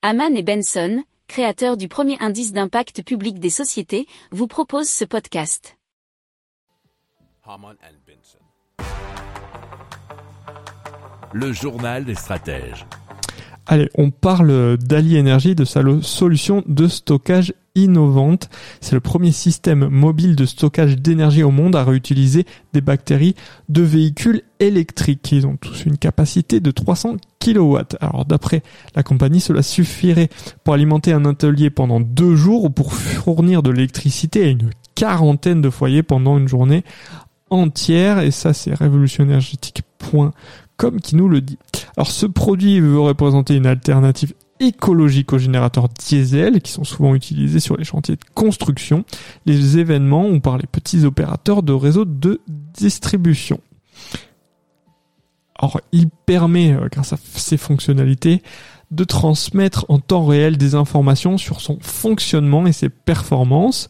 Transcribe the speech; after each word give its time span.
Haman 0.00 0.36
et 0.36 0.44
Benson, 0.44 1.02
créateurs 1.26 1.76
du 1.76 1.88
premier 1.88 2.16
indice 2.20 2.52
d'impact 2.52 3.02
public 3.02 3.40
des 3.40 3.50
sociétés, 3.50 4.06
vous 4.30 4.46
proposent 4.46 4.88
ce 4.88 5.04
podcast. 5.04 5.76
Le 11.32 11.52
journal 11.52 12.04
des 12.04 12.14
stratèges. 12.14 12.86
Allez, 13.66 13.90
on 13.96 14.12
parle 14.12 14.76
d'Ali 14.76 15.18
Energy, 15.18 15.56
de 15.56 15.64
sa 15.64 15.82
solution 16.02 16.62
de 16.66 16.86
stockage 16.86 17.52
innovante. 17.84 18.48
C'est 18.80 18.94
le 18.94 19.00
premier 19.00 19.32
système 19.32 19.88
mobile 19.88 20.36
de 20.36 20.46
stockage 20.46 20.96
d'énergie 20.96 21.42
au 21.42 21.50
monde 21.50 21.76
à 21.76 21.84
réutiliser 21.84 22.44
des 22.72 22.80
bactéries 22.80 23.34
de 23.68 23.82
véhicules 23.82 24.42
électriques. 24.60 25.32
Ils 25.32 25.46
ont 25.46 25.56
tous 25.56 25.84
une 25.84 25.98
capacité 25.98 26.60
de 26.60 26.70
300 26.70 27.16
kW. 27.40 27.78
Alors 28.00 28.24
d'après 28.24 28.62
la 28.94 29.02
compagnie, 29.02 29.40
cela 29.40 29.62
suffirait 29.62 30.28
pour 30.64 30.74
alimenter 30.74 31.12
un 31.12 31.24
atelier 31.24 31.70
pendant 31.70 32.00
deux 32.00 32.36
jours 32.36 32.64
ou 32.64 32.70
pour 32.70 32.92
fournir 32.92 33.62
de 33.62 33.70
l'électricité 33.70 34.44
à 34.44 34.48
une 34.48 34.70
quarantaine 34.94 35.62
de 35.62 35.70
foyers 35.70 36.02
pendant 36.02 36.38
une 36.38 36.48
journée 36.48 36.84
entière. 37.50 38.18
Et 38.20 38.30
ça, 38.30 38.52
c'est 38.52 38.74
révolutionnergétique.com 38.74 40.32
comme 40.78 41.00
qui 41.00 41.16
nous 41.16 41.28
le 41.28 41.42
dit. 41.42 41.58
Alors 41.96 42.10
ce 42.10 42.24
produit 42.24 42.80
veut 42.80 43.00
représenter 43.00 43.56
une 43.56 43.66
alternative 43.66 44.32
écologique 44.60 45.32
aux 45.32 45.38
générateurs 45.38 45.88
diesel 45.88 46.60
qui 46.60 46.72
sont 46.72 46.84
souvent 46.84 47.14
utilisés 47.14 47.60
sur 47.60 47.76
les 47.76 47.84
chantiers 47.84 48.16
de 48.16 48.24
construction, 48.34 49.04
les 49.46 49.78
événements 49.78 50.28
ou 50.28 50.40
par 50.40 50.58
les 50.58 50.66
petits 50.66 51.04
opérateurs 51.04 51.62
de 51.62 51.72
réseaux 51.72 52.04
de 52.04 52.40
distribution. 52.46 53.60
Alors 55.58 55.80
il 55.92 56.08
permet, 56.08 56.72
euh, 56.72 56.88
grâce 56.90 57.12
à 57.12 57.18
ses 57.34 57.56
fonctionnalités, 57.56 58.42
de 58.90 59.04
transmettre 59.04 59.84
en 59.88 59.98
temps 59.98 60.24
réel 60.24 60.56
des 60.56 60.74
informations 60.74 61.36
sur 61.36 61.60
son 61.60 61.78
fonctionnement 61.80 62.66
et 62.66 62.72
ses 62.72 62.88
performances. 62.88 63.88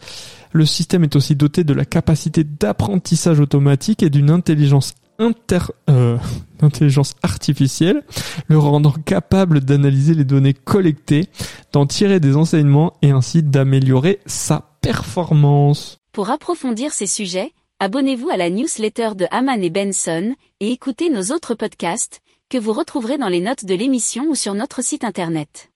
Le 0.52 0.66
système 0.66 1.04
est 1.04 1.14
aussi 1.14 1.36
doté 1.36 1.62
de 1.62 1.74
la 1.74 1.84
capacité 1.84 2.42
d'apprentissage 2.42 3.38
automatique 3.38 4.02
et 4.02 4.10
d'une 4.10 4.30
intelligence 4.30 4.94
inter, 5.18 5.72
euh, 5.90 6.18
d'intelligence 6.60 7.14
artificielle, 7.22 8.04
le 8.46 8.58
rendant 8.58 8.92
capable 8.92 9.60
d'analyser 9.60 10.14
les 10.14 10.24
données 10.24 10.54
collectées, 10.54 11.26
d'en 11.72 11.86
tirer 11.86 12.20
des 12.20 12.36
enseignements 12.36 12.94
et 13.02 13.10
ainsi 13.10 13.42
d'améliorer 13.42 14.20
sa 14.26 14.70
performance. 14.80 15.98
Pour 16.12 16.30
approfondir 16.30 16.92
ces 16.92 17.06
sujets, 17.06 17.52
abonnez-vous 17.80 18.30
à 18.30 18.36
la 18.36 18.50
newsletter 18.50 19.10
de 19.16 19.26
Haman 19.30 19.62
et 19.62 19.70
Benson 19.70 20.34
et 20.60 20.72
écoutez 20.72 21.10
nos 21.10 21.34
autres 21.34 21.54
podcasts 21.54 22.20
que 22.48 22.58
vous 22.58 22.72
retrouverez 22.72 23.18
dans 23.18 23.28
les 23.28 23.40
notes 23.40 23.64
de 23.64 23.74
l'émission 23.74 24.24
ou 24.28 24.34
sur 24.34 24.54
notre 24.54 24.82
site 24.82 25.04
internet. 25.04 25.70